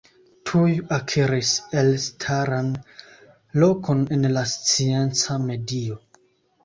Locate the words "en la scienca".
4.17-5.39